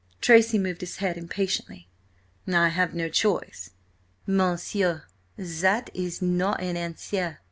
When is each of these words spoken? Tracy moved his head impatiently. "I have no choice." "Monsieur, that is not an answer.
Tracy 0.19 0.57
moved 0.57 0.81
his 0.81 0.97
head 0.97 1.15
impatiently. 1.15 1.87
"I 2.51 2.69
have 2.69 2.95
no 2.95 3.07
choice." 3.07 3.69
"Monsieur, 4.25 5.03
that 5.37 5.91
is 5.93 6.23
not 6.23 6.59
an 6.59 6.75
answer. 6.75 7.39